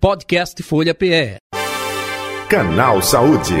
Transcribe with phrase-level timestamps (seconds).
[0.00, 1.36] Podcast Folha PE.
[2.48, 3.54] Canal Saúde.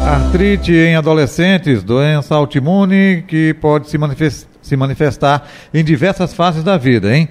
[0.00, 6.78] Artrite em adolescentes, doença autoimune que pode se, manifest se manifestar em diversas fases da
[6.78, 7.28] vida, hein?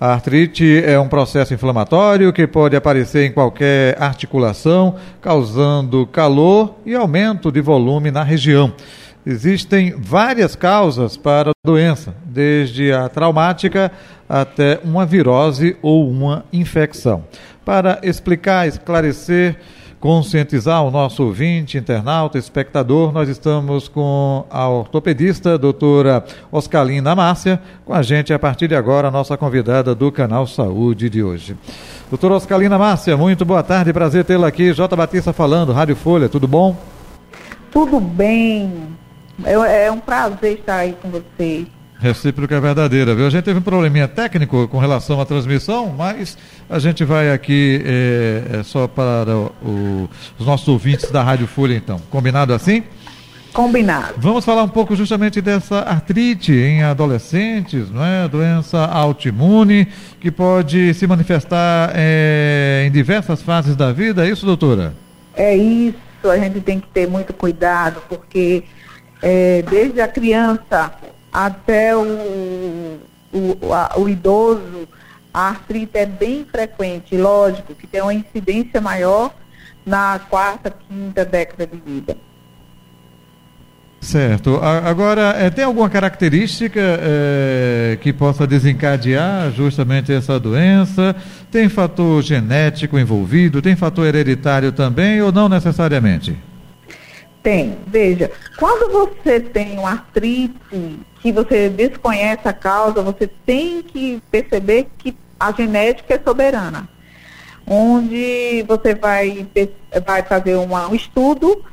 [0.00, 6.94] A artrite é um processo inflamatório que pode aparecer em qualquer articulação, causando calor e
[6.94, 8.72] aumento de volume na região.
[9.24, 13.92] Existem várias causas para a doença, desde a traumática
[14.28, 17.24] até uma virose ou uma infecção.
[17.64, 19.56] Para explicar, esclarecer,
[20.00, 27.94] conscientizar o nosso ouvinte, internauta, espectador, nós estamos com a ortopedista doutora Oscalina Márcia, com
[27.94, 31.56] a gente a partir de agora, a nossa convidada do canal Saúde de hoje.
[32.10, 34.72] Doutora Oscalina Márcia, muito boa tarde, prazer tê-la aqui.
[34.72, 34.96] J.
[34.96, 36.76] Batista falando, Rádio Folha, tudo bom?
[37.70, 39.00] Tudo bem.
[39.44, 41.66] É, é um prazer estar aí com vocês.
[41.98, 43.28] Recíproca é verdadeira, viu?
[43.28, 46.36] A gente teve um probleminha técnico com relação à transmissão, mas
[46.68, 51.76] a gente vai aqui é, é só para o, os nossos ouvintes da Rádio Folha,
[51.76, 52.00] então.
[52.10, 52.82] Combinado assim?
[53.52, 54.14] Combinado.
[54.16, 58.26] Vamos falar um pouco justamente dessa artrite em adolescentes, não é?
[58.26, 59.86] Doença autoimune
[60.20, 64.92] que pode se manifestar é, em diversas fases da vida, é isso, doutora?
[65.36, 68.64] É isso, a gente tem que ter muito cuidado, porque
[69.22, 70.92] é, desde a criança
[71.32, 72.98] até o,
[73.32, 74.88] o, a, o idoso,
[75.32, 79.32] a artrite é bem frequente, lógico que tem uma incidência maior
[79.86, 82.16] na quarta, quinta década de vida.
[84.00, 84.56] Certo.
[84.56, 91.14] Agora, é, tem alguma característica é, que possa desencadear justamente essa doença?
[91.52, 93.62] Tem fator genético envolvido?
[93.62, 96.36] Tem fator hereditário também ou não necessariamente?
[97.42, 97.76] Tem.
[97.86, 100.54] Veja, quando você tem uma artrite
[101.20, 106.88] que você desconhece a causa, você tem que perceber que a genética é soberana.
[107.66, 109.46] Onde você vai,
[110.06, 111.64] vai fazer uma, um estudo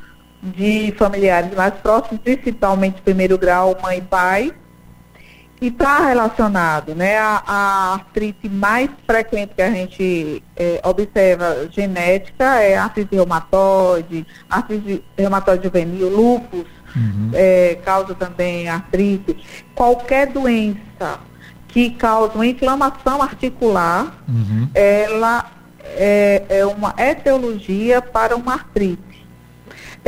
[0.42, 4.54] de familiares mais próximos, principalmente primeiro grau, mãe e pai,
[5.62, 7.18] e está relacionado, né?
[7.18, 14.26] A, a, artrite mais frequente que a gente é, observa genética é a artrite reumatoide,
[14.50, 16.66] artrite reumatoide juvenil, lúpus,
[16.96, 17.32] uhum.
[17.34, 19.36] é, causa também artrite.
[19.76, 21.20] Qualquer doença
[21.68, 24.70] que causa uma inflamação articular, uhum.
[24.74, 25.46] ela
[25.84, 29.09] é, é uma etiologia para uma artrite.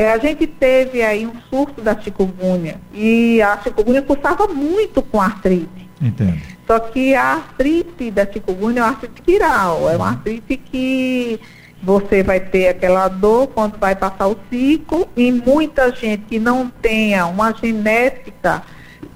[0.01, 5.21] É, a gente teve aí um surto da chikungunya e a chikungunya cursava muito com
[5.21, 5.87] artrite.
[6.01, 6.41] Entendo.
[6.65, 11.39] Só que a artrite da chikungunya é uma artrite viral, é uma artrite que
[11.83, 16.67] você vai ter aquela dor quando vai passar o ciclo e muita gente que não
[16.67, 18.63] tenha uma genética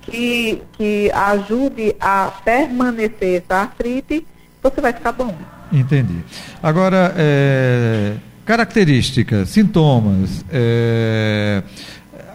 [0.04, 4.24] que, que ajude a permanecer essa artrite,
[4.62, 5.34] você vai ficar bom.
[5.72, 6.24] Entendi.
[6.62, 10.46] Agora, é Características, sintomas.
[10.52, 11.64] É,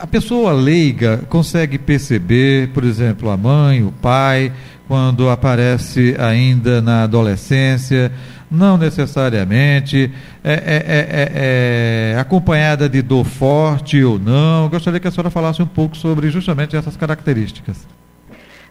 [0.01, 4.53] a pessoa leiga consegue perceber, por exemplo, a mãe, o pai,
[4.89, 8.11] quando aparece ainda na adolescência,
[8.51, 10.11] não necessariamente,
[10.43, 14.69] é, é, é, acompanhada de dor forte ou não.
[14.69, 17.87] Gostaria que a senhora falasse um pouco sobre justamente essas características.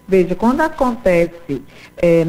[0.06, 1.62] Veja, quando acontece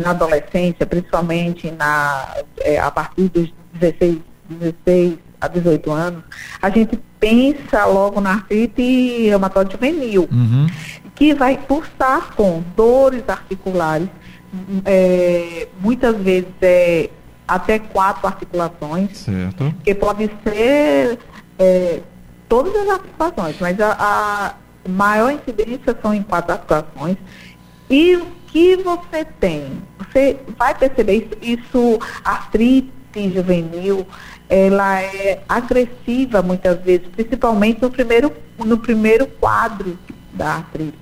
[0.05, 2.37] na adolescência, principalmente na,
[2.81, 6.25] a partir dos 16 16 a 18 anos,
[6.61, 10.67] a gente pensa logo na artrite reumatoide juvenil, uhum.
[11.15, 14.09] que vai cursar com dores articulares,
[14.85, 17.09] é, muitas vezes é,
[17.47, 19.75] até quatro articulações, certo.
[19.85, 21.19] que pode ser
[21.59, 22.01] é,
[22.49, 24.55] todas as articulações, mas a, a,
[24.89, 27.17] maior incidência são em quatro articulações.
[27.89, 29.83] E o que você tem?
[29.99, 32.91] Você vai perceber isso, isso artrite
[33.35, 34.07] juvenil,
[34.51, 39.97] ela é agressiva muitas vezes, principalmente no primeiro, no primeiro quadro
[40.35, 40.99] da artrite.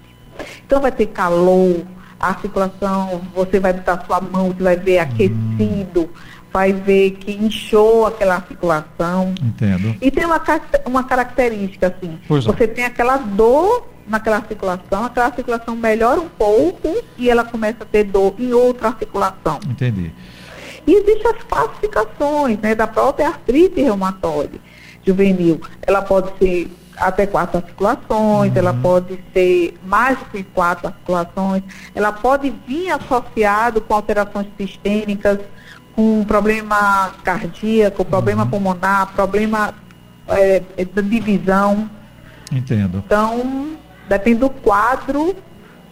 [0.66, 1.82] Então vai ter calor,
[2.20, 6.10] a articulação, você vai botar sua mão, você vai ver aquecido,
[6.52, 9.34] vai ver que inchou aquela articulação.
[9.42, 9.96] Entendo.
[10.00, 10.40] E tem uma,
[10.84, 17.30] uma característica assim, você tem aquela dor naquela articulação, aquela articulação melhora um pouco e
[17.30, 19.58] ela começa a ter dor em outra articulação.
[19.68, 20.12] Entendi.
[20.88, 24.58] E existem as classificações né, da própria artrite reumatoide
[25.04, 25.60] juvenil.
[25.86, 28.58] Ela pode ser até quatro articulações, uhum.
[28.58, 31.62] ela pode ser mais de quatro articulações,
[31.94, 35.38] ela pode vir associado com alterações sistêmicas,
[35.94, 38.50] com problema cardíaco, problema uhum.
[38.50, 39.74] pulmonar, problema
[40.26, 41.88] é, de visão.
[42.50, 43.02] Entendo.
[43.04, 43.76] Então,
[44.08, 45.36] depende do quadro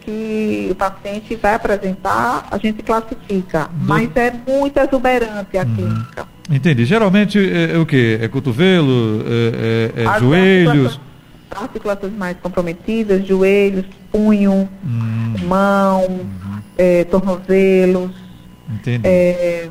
[0.07, 3.69] que o paciente vai apresentar, a gente classifica.
[3.73, 3.89] Do...
[3.89, 5.75] Mas é muito exuberante a uhum.
[5.75, 6.29] clínica.
[6.49, 6.85] Entendi.
[6.85, 8.19] Geralmente é, é o que?
[8.23, 11.01] É cotovelo, é, é, é joelhos?
[11.51, 15.35] Articulações, mais comprometidas, joelhos, punho, hum.
[15.49, 16.59] mão, uhum.
[16.79, 18.13] É, tornozelos.
[18.73, 19.01] Entendi.
[19.05, 19.69] É,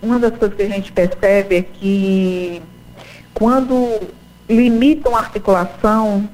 [0.00, 2.62] uma das coisas que a gente percebe é que
[3.34, 4.00] quando
[4.48, 6.28] limitam a articulação,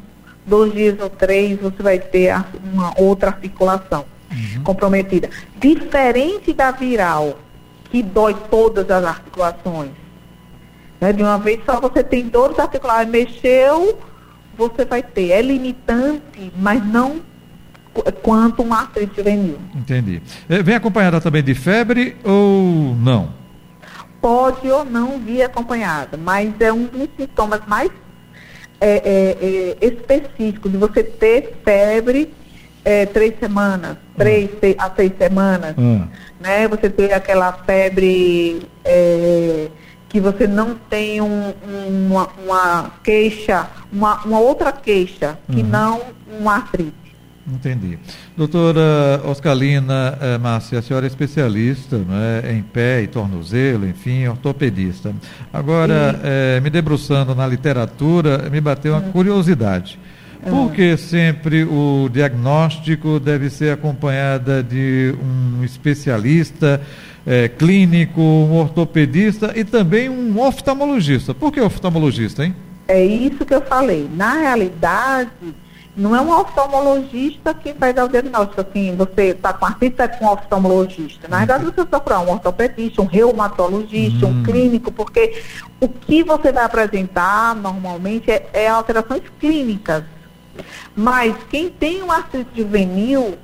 [0.46, 2.34] dois dias ou três você vai ter
[2.72, 4.62] uma outra articulação uhum.
[4.62, 5.28] comprometida.
[5.58, 7.38] Diferente da viral,
[7.90, 9.90] que dói todas as articulações.
[11.00, 11.12] Né?
[11.12, 13.98] De uma vez só você tem dores articulares, mexeu,
[14.56, 15.30] você vai ter.
[15.30, 17.20] É limitante, mas não
[18.22, 19.58] quanto uma artrite juvenil.
[19.74, 20.22] Entendi.
[20.48, 23.30] É, vem acompanhada também de febre ou não?
[24.20, 27.90] Pode ou não vir acompanhada, mas é um dos sintomas mais
[28.80, 32.32] é, é, é, específicos de você ter febre
[32.84, 34.74] é, três semanas, três hum.
[34.78, 36.06] a seis semanas, hum.
[36.40, 36.68] né?
[36.68, 39.68] Você ter aquela febre é,
[40.08, 41.52] que você não tem um,
[41.88, 45.68] uma, uma, queixa, uma, uma outra queixa, que uhum.
[45.68, 46.00] não
[46.38, 47.05] uma artrite.
[47.48, 47.96] Entendi.
[48.36, 55.14] Doutora Oscalina eh, Márcia, a senhora é especialista né, em pé e tornozelo, enfim, ortopedista.
[55.52, 59.12] Agora, eh, me debruçando na literatura, me bateu uma uhum.
[59.12, 59.96] curiosidade.
[60.48, 66.80] Por que sempre o diagnóstico deve ser acompanhada de um especialista
[67.26, 71.34] eh, clínico, um ortopedista e também um oftalmologista?
[71.34, 72.54] Por que oftalmologista, hein?
[72.86, 74.08] É isso que eu falei.
[74.14, 75.30] Na realidade,
[75.96, 80.06] não é um oftalmologista que vai dar o diagnóstico, assim, você está com artrite, é
[80.06, 81.26] com um oftalmologista.
[81.26, 84.42] Na verdade, você procurar um ortopedista, um reumatologista, um hum.
[84.42, 85.42] clínico, porque
[85.80, 90.04] o que você vai apresentar normalmente é, é alterações clínicas.
[90.94, 93.38] Mas quem tem uma artrite juvenil,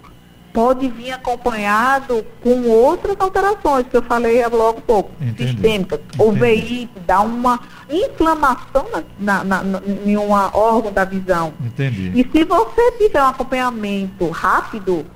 [0.52, 5.52] pode vir acompanhado com outras alterações que eu falei logo um pouco, Entendi.
[5.52, 6.00] sistêmicas.
[6.18, 7.60] O VI dá uma
[7.90, 8.86] inflamação
[9.18, 11.52] na, na, na, em um órgão da visão.
[11.64, 12.12] Entendi.
[12.14, 15.06] E se você tiver um acompanhamento rápido,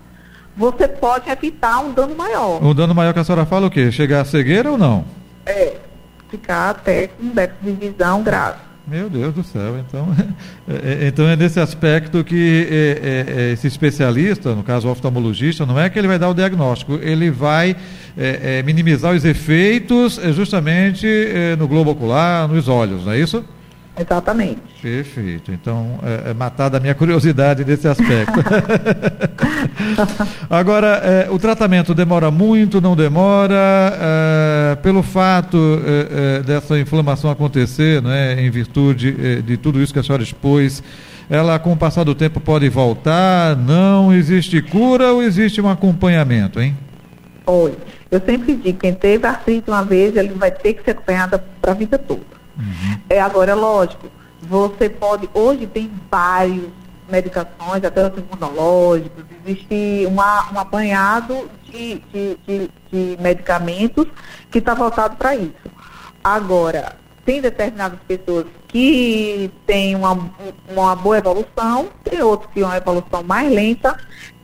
[0.57, 2.65] você pode evitar um dano maior.
[2.65, 3.93] O dano maior que a senhora fala o quê?
[3.93, 5.05] Chegar a cegueira ou não?
[5.45, 5.77] É,
[6.31, 8.66] ficar até com déficit de visão grave.
[8.87, 10.07] Meu Deus do céu, então
[10.69, 14.91] é, é, então é nesse aspecto que é, é, é, esse especialista, no caso o
[14.93, 17.75] oftalmologista, não é que ele vai dar o diagnóstico, ele vai
[18.17, 21.05] é, minimizar os efeitos justamente
[21.59, 23.45] no globo ocular, nos olhos, não é isso?
[23.99, 24.61] Exatamente.
[24.83, 25.51] Perfeito.
[25.51, 28.41] Então, é, é matada a minha curiosidade nesse aspecto.
[30.51, 33.55] Agora, é, o tratamento demora muito, não demora?
[33.55, 39.93] É, pelo fato é, é, dessa inflamação acontecer, né, em virtude é, de tudo isso
[39.95, 40.83] que a senhora expôs,
[41.29, 43.57] ela, com o passar do tempo, pode voltar?
[43.57, 46.77] Não existe cura ou existe um acompanhamento, hein?
[47.47, 47.75] Oi,
[48.11, 51.73] eu sempre digo, quem teve artrite uma vez, ele vai ter que ser acompanhado para
[51.73, 52.36] a vida toda.
[52.57, 53.01] Uhum.
[53.09, 54.09] É, agora, é lógico,
[54.43, 56.71] você pode, hoje tem várias
[57.09, 64.07] medicações, até os imunológicos, existe uma, um apanhado de, de, de, de medicamentos
[64.51, 65.55] que está voltado para isso.
[66.23, 70.31] Agora, tem determinadas pessoas que têm uma,
[70.69, 73.97] uma boa evolução, tem outros que têm uma evolução mais lenta.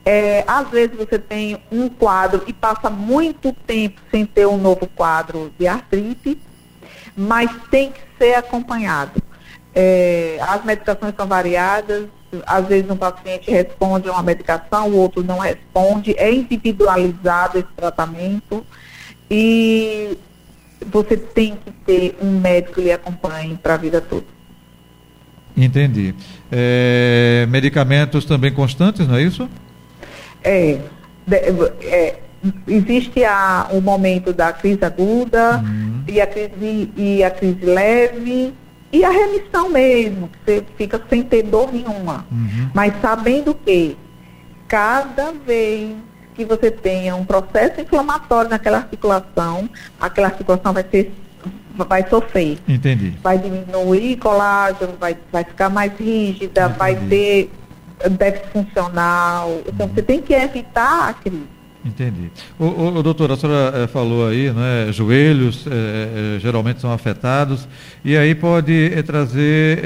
[0.04, 4.88] É, às vezes você tem um quadro e passa muito tempo sem ter um novo
[4.88, 6.38] quadro de artrite
[7.16, 9.22] mas tem que ser acompanhado.
[9.74, 12.06] É, as medicações são variadas,
[12.46, 17.68] às vezes um paciente responde a uma medicação, o outro não responde, é individualizado esse
[17.76, 18.64] tratamento
[19.30, 20.16] e
[20.90, 24.26] você tem que ter um médico que lhe acompanhe para a vida toda.
[25.56, 26.14] Entendi.
[26.50, 29.48] É, medicamentos também constantes, não é isso?
[30.42, 30.78] É.
[31.30, 32.18] é
[32.66, 36.04] existe a, o momento da crise aguda uhum.
[36.08, 38.54] e, a crise, e a crise leve
[38.92, 42.26] e a remissão mesmo, que você fica sem ter dor nenhuma.
[42.30, 42.70] Uhum.
[42.74, 43.96] Mas sabendo que
[44.68, 45.96] cada vez
[46.34, 49.68] que você tenha um processo inflamatório naquela articulação,
[50.00, 51.12] aquela articulação vai ser
[51.74, 52.58] vai sofrer.
[52.68, 53.14] Entendi.
[53.22, 56.78] Vai diminuir colágeno, vai, vai ficar mais rígida, Entendi.
[56.78, 57.50] vai ter
[58.10, 59.60] déficit funcional.
[59.66, 59.94] Então uhum.
[59.94, 61.48] você tem que evitar a crise.
[61.84, 62.30] Entendi.
[62.58, 67.66] O, o, o doutor, a senhora é, falou aí, né, joelhos é, geralmente são afetados
[68.04, 69.80] e aí pode trazer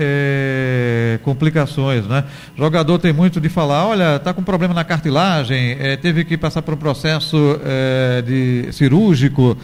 [1.23, 2.25] complicações, né?
[2.57, 6.75] Jogador tem muito de falar, olha, está com problema na cartilagem, teve que passar por
[6.75, 7.37] um processo
[8.25, 9.57] de cirúrgico.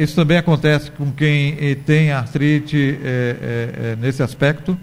[0.00, 2.98] isso também acontece com quem tem artrite
[4.00, 4.76] nesse aspecto?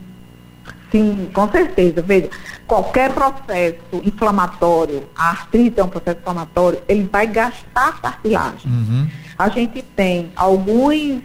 [0.91, 2.01] Sim, com certeza.
[2.01, 2.29] Veja,
[2.65, 8.72] qualquer processo inflamatório, a artrite é um processo inflamatório, ele vai gastar cartilagem.
[8.72, 9.08] Uhum.
[9.38, 11.22] A gente tem alguns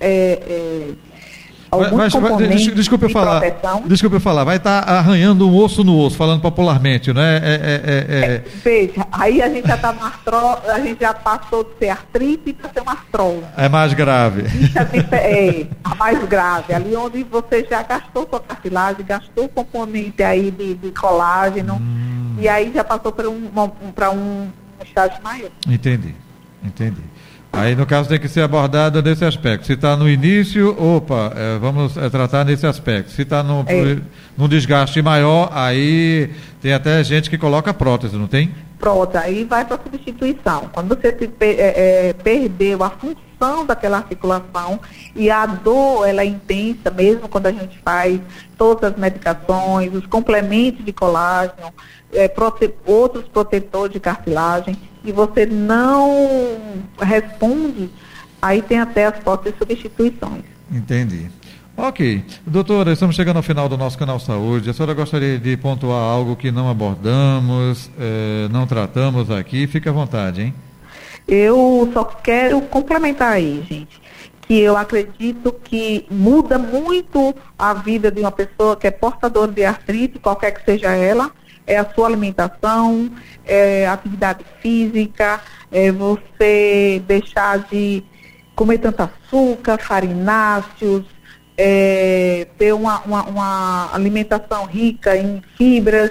[0.00, 0.90] é, é,
[1.78, 2.08] Vai, vai,
[2.74, 3.40] desculpa eu falar.
[3.40, 3.82] Proteção.
[3.86, 4.44] Desculpa eu falar.
[4.44, 7.36] Vai estar tá arranhando um osso no osso, falando popularmente, né?
[7.36, 10.36] É, é, é, é, veja, aí a gente já está no artro,
[10.70, 13.44] a gente já passou de ser artrite para ser uma artrose.
[13.56, 14.44] É mais grave.
[15.12, 16.74] É, a mais grave.
[16.74, 22.36] Ali onde você já gastou sua cartilagem, gastou componente aí de, de colágeno, hum.
[22.38, 24.48] e aí já passou para um, um, para um
[24.84, 25.50] estágio maior.
[25.66, 26.14] Entendi,
[26.62, 27.02] entendi.
[27.56, 29.66] Aí, no caso, tem que ser abordado nesse aspecto.
[29.66, 33.10] Se está no início, opa, é, vamos é, tratar nesse aspecto.
[33.12, 33.98] Se está no, é.
[34.36, 36.30] num desgaste maior, aí
[36.60, 38.52] tem até gente que coloca prótese, não tem?
[38.78, 40.68] Prótese, aí vai para substituição.
[40.72, 44.80] Quando você te, é, é, perdeu a função daquela articulação
[45.14, 48.20] e a dor ela é intensa, mesmo quando a gente faz
[48.58, 51.72] todas as medicações, os complementos de colágeno,
[52.14, 56.58] é, prote outros protetores de cartilagem, e você não
[57.00, 57.90] responde,
[58.40, 60.44] aí tem até as próprias substituições.
[60.70, 61.28] Entendi.
[61.76, 62.24] Ok.
[62.46, 64.70] Doutora, estamos chegando ao final do nosso canal Saúde.
[64.70, 69.66] A senhora gostaria de pontuar algo que não abordamos, eh, não tratamos aqui?
[69.66, 70.54] Fique à vontade, hein?
[71.26, 74.00] Eu só quero complementar aí, gente,
[74.42, 79.64] que eu acredito que muda muito a vida de uma pessoa que é portadora de
[79.64, 81.32] artrite, qualquer que seja ela,
[81.66, 83.10] é a sua alimentação,
[83.44, 85.40] é atividade física,
[85.70, 88.02] é você deixar de
[88.54, 91.04] comer tanto açúcar, farináceos,
[91.56, 96.10] é, ter uma, uma, uma alimentação rica em fibras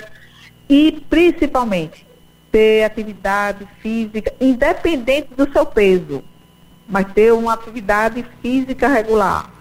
[0.70, 2.06] e principalmente
[2.52, 6.24] ter atividade física, independente do seu peso,
[6.88, 9.52] mas ter uma atividade física regular.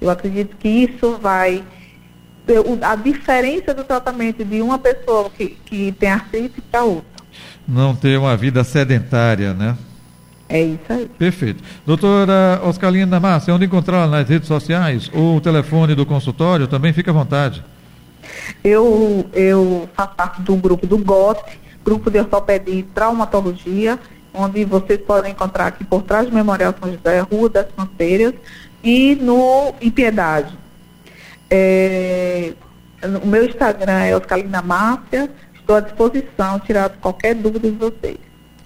[0.00, 1.64] Eu acredito que isso vai
[2.82, 7.16] a diferença do tratamento de uma pessoa que, que tem artrite para outra.
[7.66, 9.76] Não ter uma vida sedentária, né?
[10.48, 11.10] É isso aí.
[11.18, 11.62] Perfeito.
[11.84, 15.10] Doutora Oscalina Márcia, onde encontrá-la nas redes sociais?
[15.12, 17.64] Ou o telefone do consultório também, fica à vontade.
[18.62, 21.40] Eu, eu faço parte do grupo do GOT,
[21.84, 23.98] Grupo de Ortopedia e Traumatologia,
[24.32, 28.34] onde vocês podem encontrar aqui por trás do Memorial São José, Rua das Fronteiras,
[28.82, 30.52] e no Impiedade.
[31.50, 32.52] É,
[33.22, 35.30] o meu Instagram é Oscalina Márcia.
[35.54, 38.18] Estou à disposição, tirar qualquer dúvida de vocês.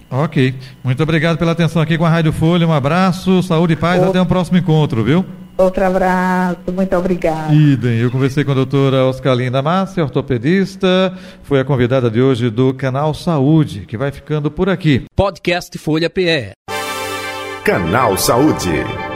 [0.09, 0.53] Ok.
[0.83, 2.67] Muito obrigado pela atenção aqui com a Rádio Folha.
[2.67, 3.95] Um abraço, saúde e paz.
[3.97, 4.09] Outro...
[4.09, 5.25] Até o um próximo encontro, viu?
[5.57, 7.53] Outro abraço, muito obrigada.
[7.53, 12.73] Idem, eu conversei com a doutora Oscalina Márcia, ortopedista, foi a convidada de hoje do
[12.73, 15.03] Canal Saúde, que vai ficando por aqui.
[15.15, 16.53] Podcast Folha PE.
[17.63, 19.10] Canal Saúde.